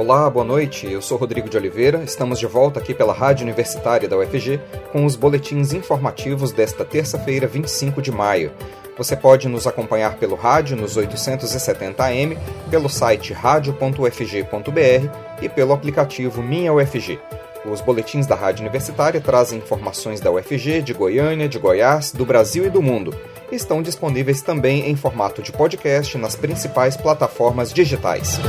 [0.00, 0.90] Olá, boa noite.
[0.90, 2.02] Eu sou Rodrigo de Oliveira.
[2.02, 4.58] Estamos de volta aqui pela Rádio Universitária da UFG
[4.90, 8.50] com os boletins informativos desta terça-feira, 25 de maio.
[8.96, 12.38] Você pode nos acompanhar pelo rádio nos 870 AM,
[12.70, 15.10] pelo site radio.ufg.br
[15.42, 17.18] e pelo aplicativo Minha UFG.
[17.70, 22.64] Os boletins da Rádio Universitária trazem informações da UFG, de Goiânia, de Goiás, do Brasil
[22.64, 23.14] e do mundo.
[23.52, 28.40] Estão disponíveis também em formato de podcast nas principais plataformas digitais.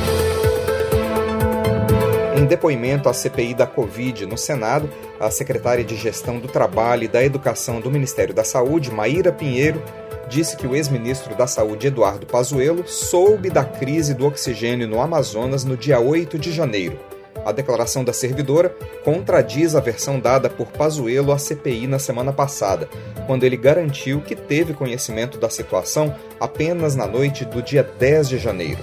[2.41, 7.07] Em depoimento à CPI da Covid no Senado, a secretária de Gestão do Trabalho e
[7.07, 9.79] da Educação do Ministério da Saúde, Maíra Pinheiro,
[10.27, 15.63] disse que o ex-ministro da Saúde, Eduardo Pazuello, soube da crise do oxigênio no Amazonas
[15.63, 16.97] no dia 8 de janeiro.
[17.45, 22.89] A declaração da servidora contradiz a versão dada por Pazuello à CPI na semana passada,
[23.27, 28.39] quando ele garantiu que teve conhecimento da situação apenas na noite do dia 10 de
[28.39, 28.79] janeiro.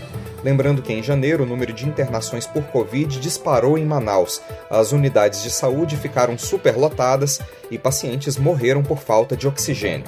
[0.49, 4.41] Lembrando que em janeiro o número de internações por Covid disparou em Manaus.
[4.71, 7.39] As unidades de saúde ficaram superlotadas
[7.71, 10.07] e pacientes morreram por falta de oxigênio.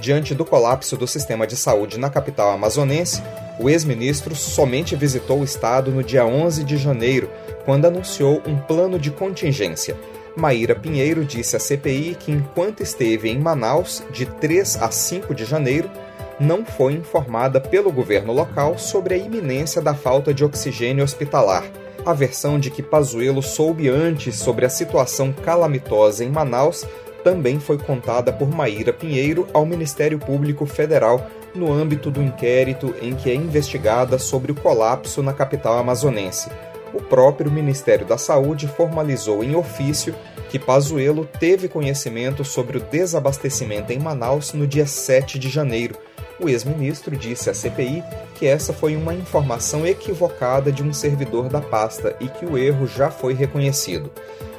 [0.00, 3.22] Diante do colapso do sistema de saúde na capital amazonense,
[3.60, 7.28] o ex-ministro somente visitou o estado no dia 11 de janeiro,
[7.66, 9.94] quando anunciou um plano de contingência.
[10.34, 15.44] Maíra Pinheiro disse à CPI que, enquanto esteve em Manaus, de 3 a 5 de
[15.44, 15.90] janeiro,
[16.38, 21.64] não foi informada pelo governo local sobre a iminência da falta de oxigênio hospitalar.
[22.04, 26.84] A versão de que Pazuello soube antes sobre a situação calamitosa em Manaus
[27.22, 31.24] também foi contada por Maíra Pinheiro ao Ministério Público Federal
[31.54, 36.50] no âmbito do inquérito em que é investigada sobre o colapso na capital amazonense.
[36.92, 40.14] O próprio Ministério da Saúde formalizou em ofício
[40.50, 45.94] que Pazuello teve conhecimento sobre o desabastecimento em Manaus no dia 7 de janeiro
[46.40, 48.02] o ex-ministro disse à CPI
[48.34, 52.86] que essa foi uma informação equivocada de um servidor da pasta e que o erro
[52.86, 54.10] já foi reconhecido.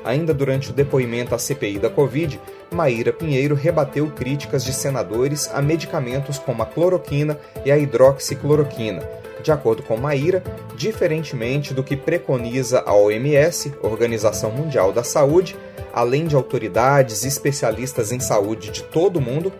[0.05, 2.39] Ainda durante o depoimento à CPI da Covid,
[2.71, 9.01] Maíra Pinheiro rebateu críticas de senadores a medicamentos como a cloroquina e a hidroxicloroquina.
[9.41, 10.41] De acordo com Maíra,
[10.75, 15.55] diferentemente do que preconiza a OMS, Organização Mundial da Saúde,
[15.93, 19.51] além de autoridades e especialistas em saúde de todo o mundo,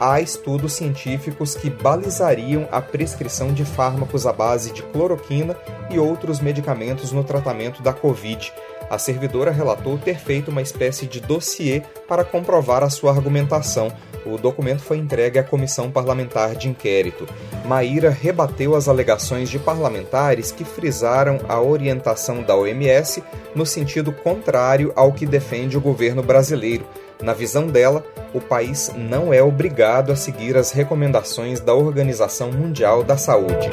[0.00, 5.54] há estudos científicos que balizariam a prescrição de fármacos à base de cloroquina
[5.90, 8.50] e outros medicamentos no tratamento da Covid.
[8.88, 13.92] A servidora relatou ter feito uma espécie de dossiê para comprovar a sua argumentação.
[14.26, 17.26] O documento foi entregue à Comissão Parlamentar de Inquérito.
[17.64, 23.22] Maíra rebateu as alegações de parlamentares que frisaram a orientação da OMS
[23.54, 26.84] no sentido contrário ao que defende o governo brasileiro.
[27.22, 33.04] Na visão dela, o país não é obrigado a seguir as recomendações da Organização Mundial
[33.04, 33.68] da Saúde.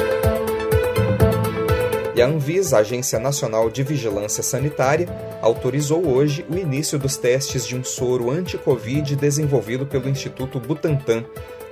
[2.13, 5.07] E a Anvisa, Agência Nacional de Vigilância Sanitária,
[5.39, 11.23] autorizou hoje o início dos testes de um soro anti-Covid desenvolvido pelo Instituto Butantan.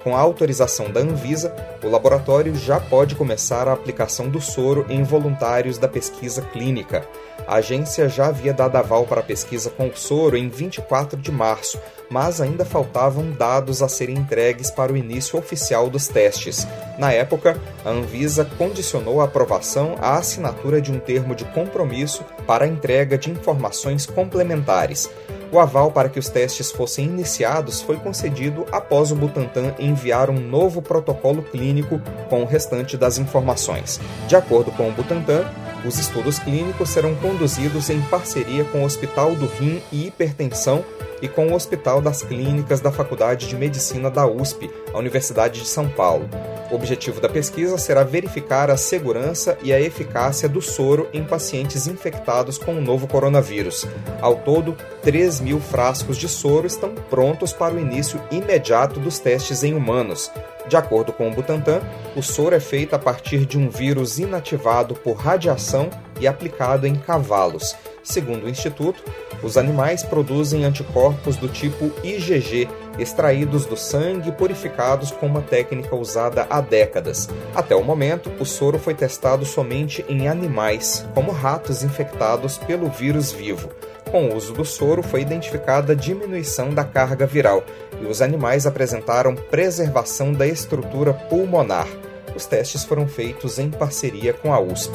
[0.05, 1.51] Com a autorização da Anvisa,
[1.83, 7.03] o laboratório já pode começar a aplicação do soro em voluntários da pesquisa clínica.
[7.47, 11.31] A agência já havia dado aval para a pesquisa com o soro em 24 de
[11.31, 16.67] março, mas ainda faltavam dados a serem entregues para o início oficial dos testes.
[16.99, 22.65] Na época, a Anvisa condicionou a aprovação à assinatura de um termo de compromisso para
[22.65, 25.09] a entrega de informações complementares.
[25.51, 30.39] O aval para que os testes fossem iniciados foi concedido após o Butantan enviar um
[30.39, 33.99] novo protocolo clínico com o restante das informações.
[34.27, 35.45] De acordo com o Butantan,
[35.85, 40.83] os estudos clínicos serão conduzidos em parceria com o Hospital do Rim e Hipertensão
[41.21, 45.67] e com o Hospital das Clínicas da Faculdade de Medicina da USP, a Universidade de
[45.67, 46.29] São Paulo.
[46.71, 51.87] O objetivo da pesquisa será verificar a segurança e a eficácia do soro em pacientes
[51.87, 53.87] infectados com o novo coronavírus.
[54.19, 59.63] Ao todo, 3 mil frascos de soro estão prontos para o início imediato dos testes
[59.63, 60.31] em humanos.
[60.67, 61.81] De acordo com o Butantan,
[62.15, 65.89] o soro é feito a partir de um vírus inativado por radiação
[66.19, 67.75] e aplicado em cavalos.
[68.05, 69.03] Segundo o Instituto,
[69.41, 72.69] os animais produzem anticorpos do tipo IgG,
[72.99, 77.27] extraídos do sangue e purificados com uma técnica usada há décadas.
[77.55, 83.31] Até o momento, o soro foi testado somente em animais, como ratos infectados pelo vírus
[83.31, 83.71] vivo.
[84.11, 87.63] Com o uso do soro, foi identificada a diminuição da carga viral
[87.99, 91.87] e os animais apresentaram preservação da estrutura pulmonar.
[92.35, 94.93] Os testes foram feitos em parceria com a USP.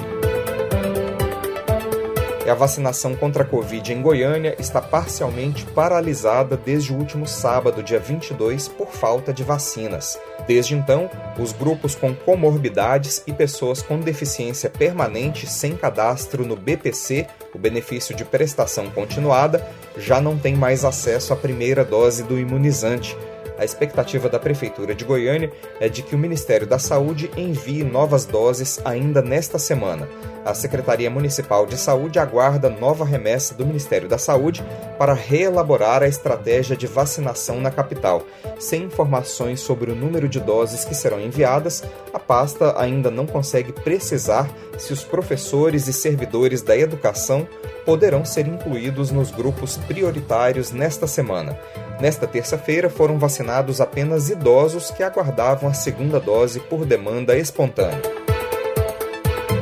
[2.51, 8.01] A vacinação contra a Covid em Goiânia está parcialmente paralisada desde o último sábado, dia
[8.01, 10.19] 22, por falta de vacinas.
[10.47, 11.09] Desde então,
[11.39, 18.15] os grupos com comorbidades e pessoas com deficiência permanente sem cadastro no BPC, o benefício
[18.15, 19.65] de prestação continuada,
[19.97, 23.17] já não têm mais acesso à primeira dose do imunizante
[23.61, 28.25] a expectativa da Prefeitura de Goiânia é de que o Ministério da Saúde envie novas
[28.25, 30.09] doses ainda nesta semana.
[30.47, 34.65] A Secretaria Municipal de Saúde aguarda nova remessa do Ministério da Saúde
[34.99, 38.23] para reelaborar a estratégia de vacinação na capital.
[38.59, 41.85] Sem informações sobre o número de doses que serão enviadas,
[42.15, 44.49] a pasta ainda não consegue precisar
[44.79, 47.47] se os professores e servidores da educação
[47.85, 51.59] poderão ser incluídos nos grupos prioritários nesta semana.
[52.01, 58.20] Nesta terça-feira foram vacinados apenas idosos que aguardavam a segunda dose por demanda espontânea.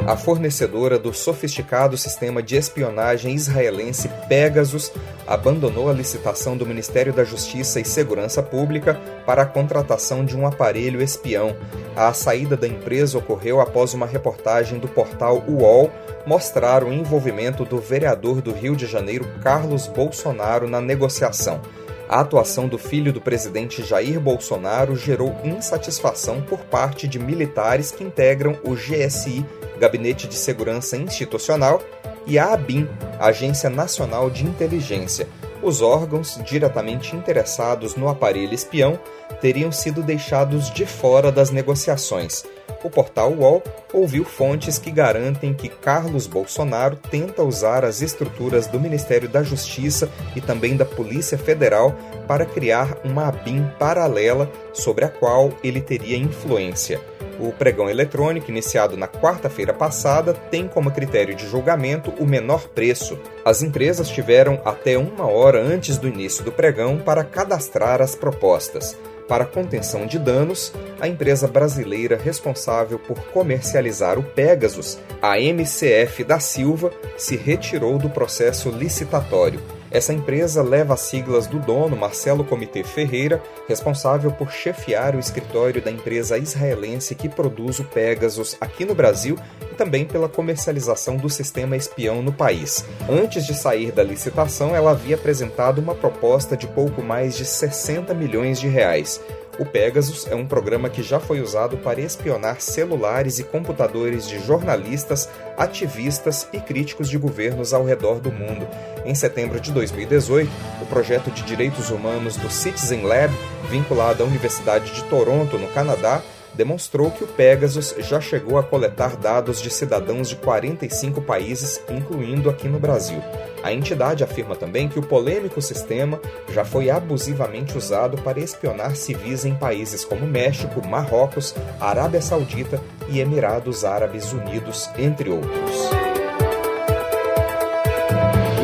[0.08, 4.90] A fornecedora do sofisticado sistema de espionagem israelense Pegasus
[5.26, 10.46] abandonou a licitação do Ministério da Justiça e Segurança Pública para a contratação de um
[10.46, 11.55] aparelho espião.
[11.94, 15.93] A saída da empresa ocorreu após uma reportagem do portal UOL
[16.26, 21.61] mostrar o envolvimento do vereador do Rio de Janeiro Carlos Bolsonaro na negociação.
[22.08, 28.02] A atuação do filho do presidente Jair Bolsonaro gerou insatisfação por parte de militares que
[28.02, 29.44] integram o GSI,
[29.78, 31.82] Gabinete de Segurança Institucional,
[32.26, 32.88] e a ABIN,
[33.20, 35.28] Agência Nacional de Inteligência.
[35.62, 38.99] Os órgãos diretamente interessados no aparelho espião
[39.40, 42.44] teriam sido deixados de fora das negociações
[42.82, 48.78] o portal UOL ouviu fontes que garantem que Carlos Bolsonaro tenta usar as estruturas do
[48.78, 51.94] Ministério da Justiça e também da Polícia Federal
[52.26, 57.00] para criar uma ABIN paralela sobre a qual ele teria influência.
[57.40, 63.16] O pregão eletrônico, iniciado na quarta-feira passada, tem como critério de julgamento o menor preço.
[63.44, 68.96] As empresas tiveram até uma hora antes do início do pregão para cadastrar as propostas.
[69.28, 76.40] Para contenção de danos, a empresa brasileira responsável por comercializar o Pegasus, a MCF da
[76.40, 79.60] Silva, se retirou do processo licitatório.
[79.90, 85.81] Essa empresa leva as siglas do dono, Marcelo Comitê Ferreira, responsável por chefiar o escritório
[85.81, 91.31] da empresa israelense que produz o Pegasus aqui no Brasil e também pela comercialização do
[91.31, 92.85] sistema espião no país.
[93.08, 98.12] Antes de sair da licitação, ela havia apresentado uma proposta de pouco mais de 60
[98.12, 99.20] milhões de reais.
[99.58, 104.38] O Pegasus é um programa que já foi usado para espionar celulares e computadores de
[104.38, 108.69] jornalistas, ativistas e críticos de governos ao redor do mundo.
[109.05, 110.49] Em setembro de 2018,
[110.81, 113.34] o projeto de direitos humanos do Citizen Lab,
[113.69, 116.22] vinculado à Universidade de Toronto, no Canadá,
[116.58, 122.50] demonstrou que o Pegasus já chegou a coletar dados de cidadãos de 45 países, incluindo
[122.50, 123.22] aqui no Brasil.
[123.62, 126.20] A entidade afirma também que o polêmico sistema
[126.52, 133.20] já foi abusivamente usado para espionar civis em países como México, Marrocos, Arábia Saudita e
[133.20, 136.07] Emirados Árabes Unidos, entre outros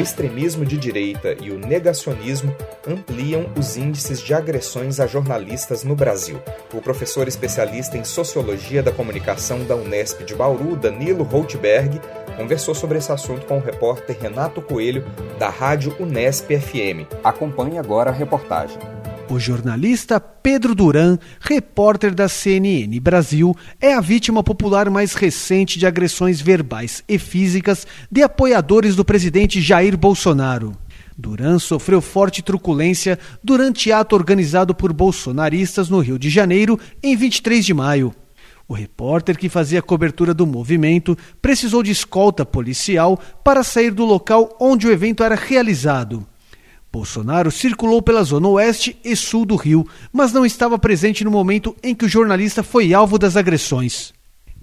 [0.00, 2.54] extremismo de direita e o negacionismo
[2.86, 6.40] ampliam os índices de agressões a jornalistas no Brasil.
[6.72, 12.00] O professor especialista em Sociologia da Comunicação da Unesp de Bauru, Danilo Holtberg,
[12.36, 15.04] conversou sobre esse assunto com o repórter Renato Coelho,
[15.38, 17.06] da Rádio Unesp FM.
[17.22, 18.78] Acompanhe agora a reportagem.
[19.30, 25.86] O jornalista Pedro Duran, repórter da CNN Brasil, é a vítima popular mais recente de
[25.86, 30.76] agressões verbais e físicas de apoiadores do presidente Jair Bolsonaro.
[31.16, 37.64] Duran sofreu forte truculência durante ato organizado por bolsonaristas no Rio de Janeiro em 23
[37.64, 38.14] de maio.
[38.68, 44.56] O repórter que fazia cobertura do movimento precisou de escolta policial para sair do local
[44.60, 46.26] onde o evento era realizado.
[46.94, 51.74] Bolsonaro circulou pela zona oeste e sul do Rio, mas não estava presente no momento
[51.82, 54.14] em que o jornalista foi alvo das agressões.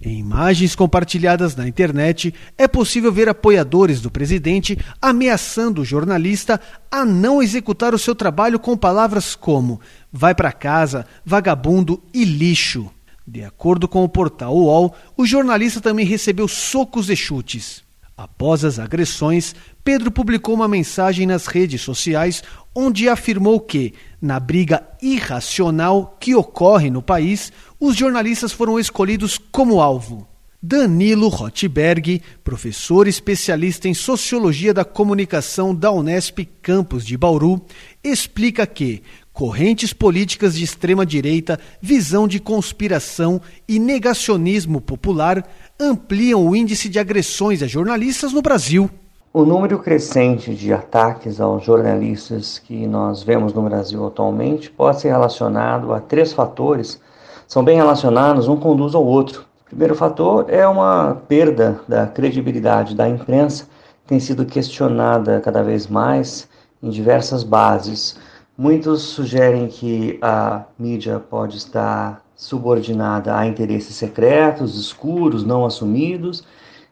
[0.01, 6.57] Em imagens compartilhadas na internet, é possível ver apoiadores do presidente ameaçando o jornalista
[6.89, 12.89] a não executar o seu trabalho com palavras como vai para casa, vagabundo e lixo.
[13.27, 17.83] De acordo com o portal UOL, o jornalista também recebeu socos e chutes.
[18.15, 22.43] Após as agressões, Pedro publicou uma mensagem nas redes sociais
[22.75, 29.81] onde afirmou que, na briga irracional que ocorre no país, os jornalistas foram escolhidos como
[29.81, 30.27] alvo.
[30.63, 37.65] Danilo Rotberg, professor especialista em Sociologia da Comunicação da Unesp Campus de Bauru,
[38.03, 39.01] explica que
[39.33, 45.43] correntes políticas de extrema-direita, visão de conspiração e negacionismo popular
[45.81, 48.87] ampliam o índice de agressões a jornalistas no Brasil.
[49.33, 55.09] O número crescente de ataques aos jornalistas que nós vemos no Brasil atualmente pode ser
[55.09, 57.01] relacionado a três fatores,
[57.47, 59.45] são bem relacionados, um conduz ao outro.
[59.65, 63.63] O primeiro fator é uma perda da credibilidade da imprensa,
[64.03, 66.47] que tem sido questionada cada vez mais
[66.83, 68.17] em diversas bases.
[68.57, 76.43] Muitos sugerem que a mídia pode estar subordinada a interesses secretos, escuros, não assumidos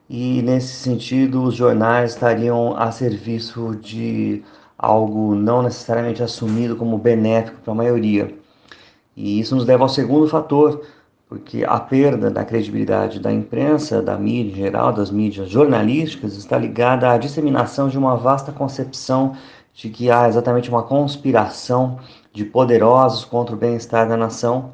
[0.07, 4.43] e nesse sentido os jornais estariam a serviço de
[4.77, 8.31] algo não necessariamente assumido como benéfico para a maioria.
[9.17, 10.83] E isso nos leva ao segundo fator,
[11.27, 16.59] porque a perda da credibilidade da imprensa, da mídia em geral, das mídias jornalísticas, está
[16.59, 19.35] ligada à disseminação de uma vasta concepção
[19.73, 21.97] de que há exatamente uma conspiração
[22.31, 24.71] de poderosos contra o bem-estar da nação,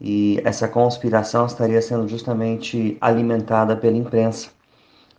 [0.00, 4.50] e essa conspiração estaria sendo justamente alimentada pela imprensa.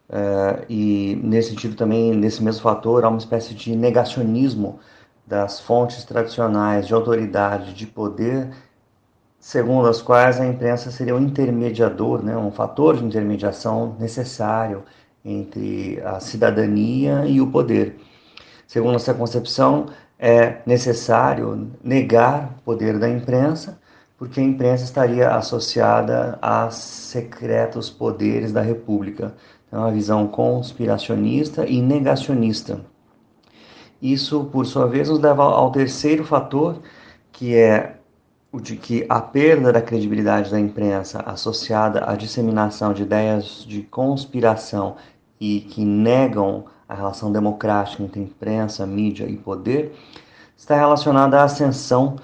[0.07, 4.79] Uh, e nesse sentido também, nesse mesmo fator, há uma espécie de negacionismo
[5.25, 8.49] das fontes tradicionais de autoridade, de poder,
[9.39, 14.83] segundo as quais a imprensa seria um intermediador, né, um fator de intermediação necessário
[15.23, 17.97] entre a cidadania e o poder.
[18.67, 19.87] Segundo essa concepção,
[20.19, 23.79] é necessário negar o poder da imprensa,
[24.25, 29.35] porque a imprensa estaria associada a secretos poderes da República,
[29.71, 32.79] é uma visão conspiracionista e negacionista.
[34.01, 36.81] Isso, por sua vez, nos leva ao terceiro fator,
[37.31, 37.97] que é
[38.51, 43.83] o de que a perda da credibilidade da imprensa associada à disseminação de ideias de
[43.83, 44.95] conspiração
[45.39, 49.93] e que negam a relação democrática entre imprensa, mídia e poder
[50.57, 52.15] está relacionada à ascensão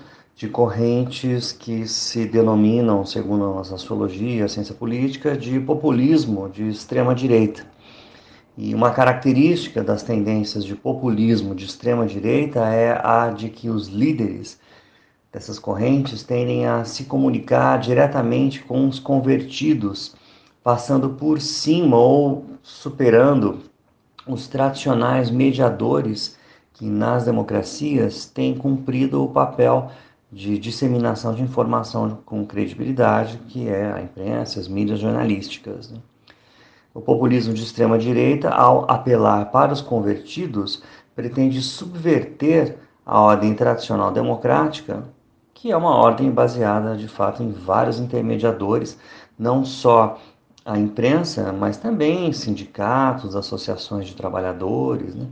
[0.41, 7.13] de correntes que se denominam, segundo a sociologia, a ciência política, de populismo de extrema
[7.13, 7.63] direita.
[8.57, 13.87] E uma característica das tendências de populismo de extrema direita é a de que os
[13.87, 14.59] líderes
[15.31, 20.15] dessas correntes tendem a se comunicar diretamente com os convertidos,
[20.63, 23.59] passando por cima ou superando
[24.25, 26.35] os tradicionais mediadores
[26.73, 33.91] que nas democracias têm cumprido o papel de disseminação de informação com credibilidade, que é
[33.91, 35.91] a imprensa, as mídias jornalísticas.
[35.91, 35.99] Né?
[36.93, 40.81] O populismo de extrema direita, ao apelar para os convertidos,
[41.15, 45.03] pretende subverter a ordem tradicional democrática,
[45.53, 48.97] que é uma ordem baseada de fato em vários intermediadores,
[49.37, 50.17] não só
[50.65, 55.13] a imprensa, mas também sindicatos, associações de trabalhadores.
[55.13, 55.27] Né?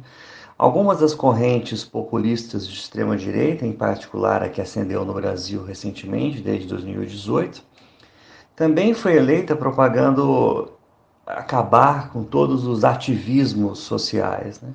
[0.60, 6.42] Algumas das correntes populistas de extrema direita, em particular a que ascendeu no Brasil recentemente,
[6.42, 7.64] desde 2018,
[8.58, 10.74] também foi eleita propagando
[11.26, 14.60] acabar com todos os ativismos sociais.
[14.60, 14.74] Né?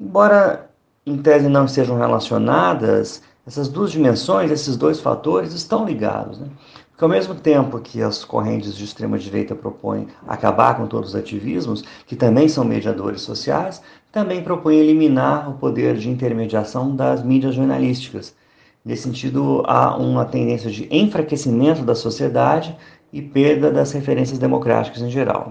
[0.00, 0.68] Embora
[1.06, 6.40] em tese não estejam relacionadas, essas duas dimensões, esses dois fatores estão ligados.
[6.40, 6.48] Né?
[6.92, 11.16] Porque ao mesmo tempo que as correntes de extrema direita propõem acabar com todos os
[11.16, 13.82] ativismos, que também são mediadores sociais,
[14.12, 18.34] também propõem eliminar o poder de intermediação das mídias jornalísticas.
[18.84, 22.76] Nesse sentido, há uma tendência de enfraquecimento da sociedade
[23.12, 25.50] e perda das referências democráticas em geral.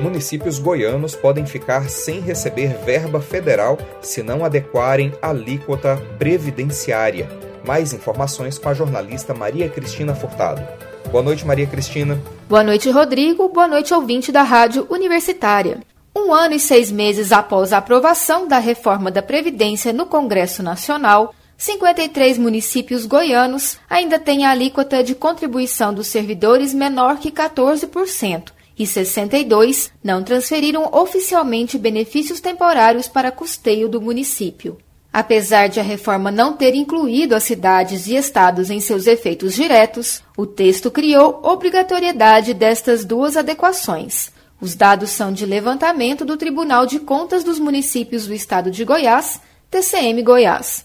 [0.00, 7.51] Municípios goianos podem ficar sem receber verba federal se não adequarem alíquota previdenciária.
[7.64, 10.62] Mais informações com a jornalista Maria Cristina Furtado.
[11.10, 12.20] Boa noite, Maria Cristina.
[12.48, 13.48] Boa noite, Rodrigo.
[13.48, 15.80] Boa noite, ouvinte da Rádio Universitária.
[16.14, 21.34] Um ano e seis meses após a aprovação da reforma da Previdência no Congresso Nacional,
[21.56, 28.86] 53 municípios goianos ainda têm a alíquota de contribuição dos servidores menor que 14%, e
[28.86, 34.76] 62 não transferiram oficialmente benefícios temporários para custeio do município.
[35.12, 40.22] Apesar de a reforma não ter incluído as cidades e estados em seus efeitos diretos,
[40.38, 44.30] o texto criou obrigatoriedade destas duas adequações.
[44.58, 49.38] Os dados são de levantamento do Tribunal de Contas dos Municípios do Estado de Goiás,
[49.70, 50.84] TCM Goiás.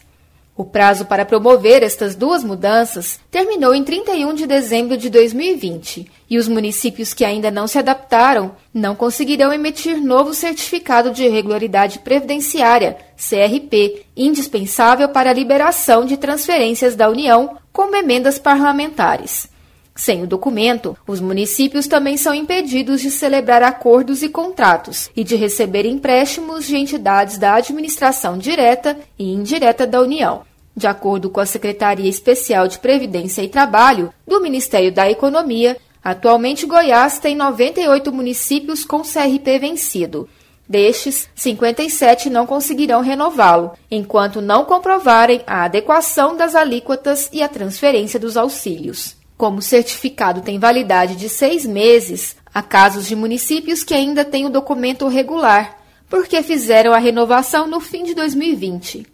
[0.58, 6.38] O prazo para promover estas duas mudanças terminou em 31 de dezembro de 2020 e
[6.38, 12.98] os municípios que ainda não se adaptaram não conseguirão emitir novo certificado de regularidade previdenciária,
[13.16, 19.50] CRP, indispensável para a liberação de transferências da União como emendas parlamentares.
[19.98, 25.36] Sem o documento, os municípios também são impedidos de celebrar acordos e contratos e de
[25.36, 30.44] receber empréstimos de entidades da administração direta e indireta da União.
[30.76, 36.66] De acordo com a Secretaria Especial de Previdência e Trabalho do Ministério da Economia, Atualmente,
[36.66, 40.30] Goiás tem 98 municípios com CRP vencido.
[40.70, 48.20] Destes, 57 não conseguirão renová-lo, enquanto não comprovarem a adequação das alíquotas e a transferência
[48.20, 49.16] dos auxílios.
[49.38, 54.46] Como o certificado tem validade de seis meses, há casos de municípios que ainda têm
[54.46, 55.78] o documento regular,
[56.10, 59.06] porque fizeram a renovação no fim de 2020.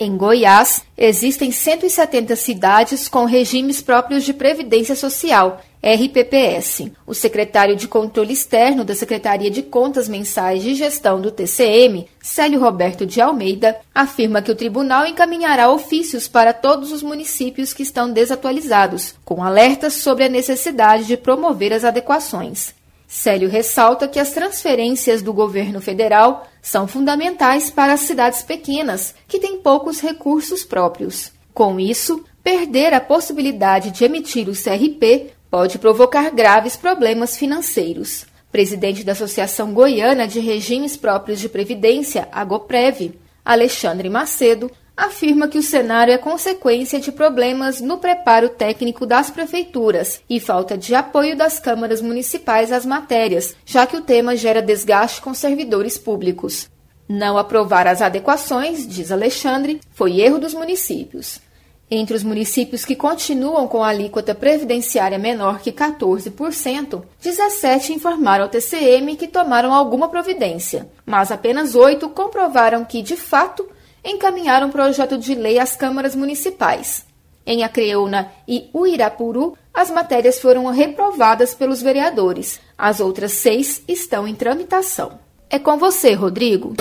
[0.00, 6.90] Em Goiás, existem 170 cidades com regimes próprios de previdência social, RPPS.
[7.06, 12.58] O secretário de Controle Externo da Secretaria de Contas Mensais de Gestão do TCM, Célio
[12.58, 18.10] Roberto de Almeida, afirma que o tribunal encaminhará ofícios para todos os municípios que estão
[18.10, 22.74] desatualizados, com alertas sobre a necessidade de promover as adequações.
[23.06, 29.38] Célio ressalta que as transferências do governo federal são fundamentais para as cidades pequenas, que
[29.38, 31.30] têm poucos recursos próprios.
[31.54, 38.26] Com isso, perder a possibilidade de emitir o CRP pode provocar graves problemas financeiros.
[38.50, 45.62] Presidente da Associação Goiana de Regimes Próprios de Previdência, Agoprev, Alexandre Macedo, afirma que o
[45.62, 51.58] cenário é consequência de problemas no preparo técnico das prefeituras e falta de apoio das
[51.58, 56.70] câmaras municipais às matérias, já que o tema gera desgaste com servidores públicos.
[57.08, 61.40] Não aprovar as adequações, diz Alexandre, foi erro dos municípios.
[61.88, 68.50] Entre os municípios que continuam com a alíquota previdenciária menor que 14%, 17 informaram ao
[68.50, 73.68] TCM que tomaram alguma providência, mas apenas oito comprovaram que, de fato,
[74.04, 77.06] encaminharam projeto de lei às câmaras municipais.
[77.46, 82.58] Em Acreúna e Uirapuru, as matérias foram reprovadas pelos vereadores.
[82.76, 85.20] As outras seis estão em tramitação.
[85.48, 86.74] É com você, Rodrigo.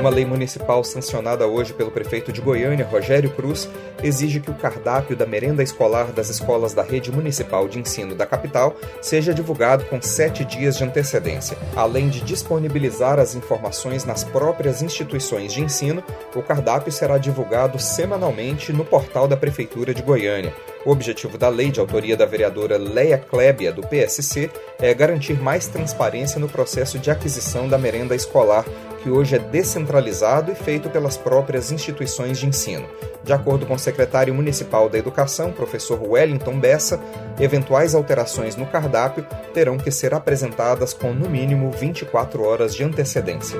[0.00, 3.68] Uma lei municipal sancionada hoje pelo prefeito de Goiânia, Rogério Cruz,
[4.02, 8.24] exige que o cardápio da merenda escolar das escolas da rede municipal de ensino da
[8.24, 11.54] capital seja divulgado com sete dias de antecedência.
[11.76, 16.02] Além de disponibilizar as informações nas próprias instituições de ensino,
[16.34, 20.54] o cardápio será divulgado semanalmente no portal da Prefeitura de Goiânia.
[20.84, 25.66] O objetivo da lei, de autoria da vereadora Leia Klebia, do PSC, é garantir mais
[25.66, 28.64] transparência no processo de aquisição da merenda escolar
[29.02, 32.86] que hoje é descentralizado e feito pelas próprias instituições de ensino.
[33.22, 37.00] De acordo com o secretário municipal da Educação, professor Wellington Bessa,
[37.38, 43.58] eventuais alterações no cardápio terão que ser apresentadas com no mínimo 24 horas de antecedência.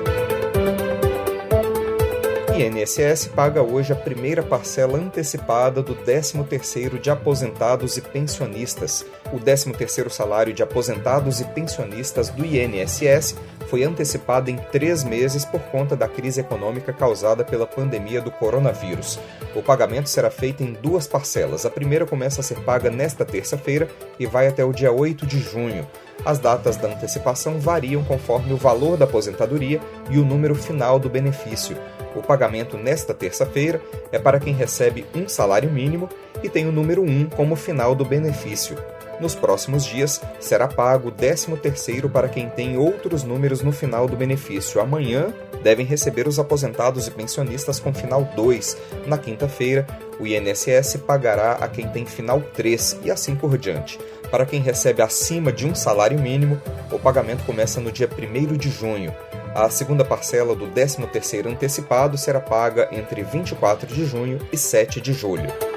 [2.61, 9.03] INSS paga hoje a primeira parcela antecipada do 13º de aposentados e pensionistas.
[9.33, 13.35] O 13º salário de aposentados e pensionistas do INSS
[13.67, 19.19] foi antecipado em três meses por conta da crise econômica causada pela pandemia do coronavírus.
[19.55, 21.65] O pagamento será feito em duas parcelas.
[21.65, 25.39] A primeira começa a ser paga nesta terça-feira e vai até o dia 8 de
[25.39, 25.87] junho.
[26.23, 29.79] As datas da antecipação variam conforme o valor da aposentadoria
[30.11, 31.75] e o número final do benefício.
[32.15, 36.09] O pagamento nesta terça-feira é para quem recebe um salário mínimo
[36.43, 38.77] e tem o número 1 como final do benefício.
[39.21, 44.17] Nos próximos dias, será pago o 13º para quem tem outros números no final do
[44.17, 44.81] benefício.
[44.81, 45.31] Amanhã,
[45.61, 48.75] devem receber os aposentados e pensionistas com final 2.
[49.05, 49.85] Na quinta-feira,
[50.19, 53.99] o INSS pagará a quem tem final 3 e assim por diante.
[54.31, 56.59] Para quem recebe acima de um salário mínimo,
[56.91, 59.13] o pagamento começa no dia 1 de junho.
[59.53, 65.13] A segunda parcela do 13º antecipado será paga entre 24 de junho e 7 de
[65.13, 65.70] julho.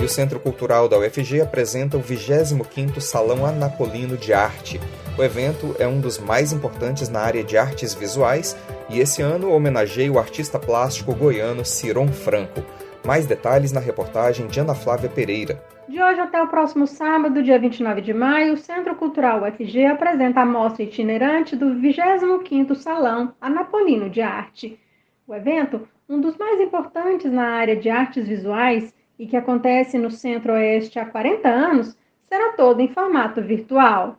[0.00, 4.80] E o Centro Cultural da UFG apresenta o 25º Salão Anapolino de Arte.
[5.18, 8.56] O evento é um dos mais importantes na área de artes visuais
[8.88, 12.62] e esse ano homenageia o artista plástico goiano Ciron Franco.
[13.06, 15.62] Mais detalhes na reportagem de Ana Flávia Pereira.
[15.86, 20.40] De hoje até o próximo sábado, dia 29 de maio, o Centro Cultural UFG apresenta
[20.40, 24.80] a mostra itinerante do 25º Salão Anapolino de Arte.
[25.28, 30.10] O evento, um dos mais importantes na área de artes visuais, e que acontece no
[30.10, 34.18] Centro-Oeste há 40 anos, será todo em formato virtual.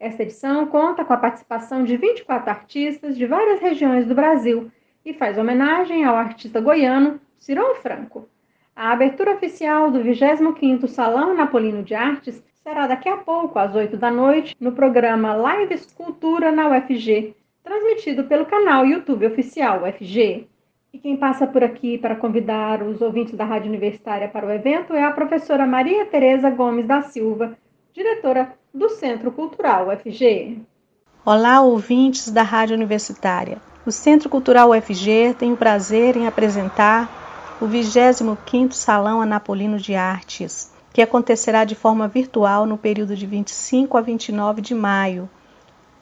[0.00, 4.68] Esta edição conta com a participação de 24 artistas de várias regiões do Brasil
[5.04, 8.28] e faz homenagem ao artista goiano Ciron Franco.
[8.74, 13.96] A abertura oficial do 25º Salão Napolino de Artes será daqui a pouco, às 8
[13.96, 20.48] da noite, no programa Live Escultura na UFG, transmitido pelo canal YouTube oficial UFG.
[20.94, 24.92] E quem passa por aqui para convidar os ouvintes da Rádio Universitária para o evento
[24.92, 27.56] é a professora Maria Tereza Gomes da Silva,
[27.94, 30.58] diretora do Centro Cultural UFG.
[31.24, 33.56] Olá, ouvintes da Rádio Universitária.
[33.86, 40.70] O Centro Cultural UFG tem o prazer em apresentar o 25º Salão Anapolino de Artes,
[40.92, 45.26] que acontecerá de forma virtual no período de 25 a 29 de maio.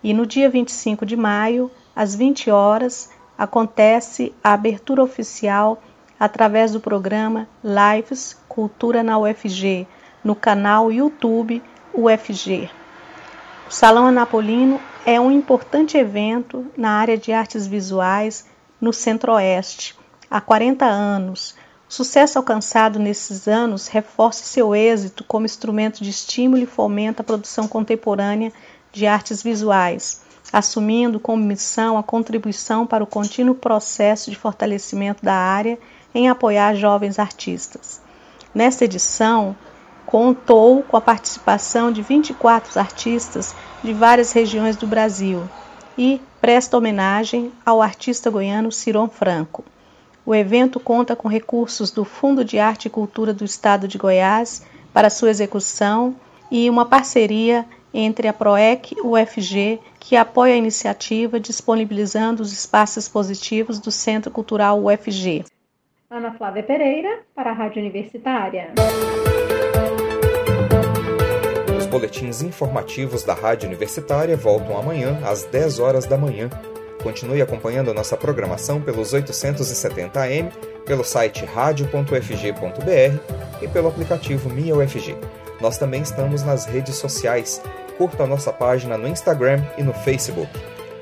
[0.03, 3.09] E no dia 25 de maio, às 20 horas,
[3.40, 5.83] acontece a abertura oficial
[6.18, 9.88] através do programa Lives Cultura na UFG,
[10.22, 11.62] no canal YouTube
[11.94, 12.68] UFG.
[13.66, 18.44] O Salão Anapolino é um importante evento na área de artes visuais
[18.79, 19.96] no Centro-Oeste
[20.31, 21.55] há 40 anos.
[21.88, 27.24] O sucesso alcançado nesses anos reforça seu êxito como instrumento de estímulo e fomenta a
[27.24, 28.53] produção contemporânea
[28.92, 30.20] de artes visuais,
[30.53, 35.79] assumindo como missão a contribuição para o contínuo processo de fortalecimento da área
[36.14, 38.00] em apoiar jovens artistas.
[38.55, 39.55] Nesta edição,
[40.05, 45.48] contou com a participação de 24 artistas de várias regiões do Brasil
[45.96, 49.64] e presta homenagem ao artista goiano Ciron Franco.
[50.26, 54.62] O evento conta com recursos do Fundo de Arte e Cultura do Estado de Goiás
[54.92, 56.16] para sua execução
[56.50, 62.53] e uma parceria entre a PROEC e o UFG, que apoia a iniciativa disponibilizando os
[62.53, 65.44] espaços expositivos do Centro Cultural UFG.
[66.11, 68.72] Ana Flávia Pereira, para a Rádio Universitária
[71.90, 76.48] boletins informativos da Rádio Universitária voltam amanhã às 10 horas da manhã.
[77.03, 80.50] Continue acompanhando nossa programação pelos 870 AM,
[80.87, 85.16] pelo site radio.ufg.br e pelo aplicativo Minha UFG.
[85.61, 87.61] Nós também estamos nas redes sociais.
[88.01, 90.51] Curta a nossa página no Instagram e no Facebook.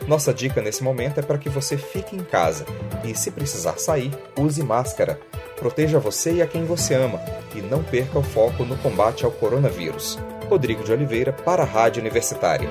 [0.09, 2.67] Nossa dica nesse momento é para que você fique em casa
[3.05, 5.21] e, se precisar sair, use máscara.
[5.55, 7.21] Proteja você e a quem você ama
[7.55, 10.19] e não perca o foco no combate ao coronavírus.
[10.49, 12.69] Rodrigo de Oliveira para a Rádio Universitária.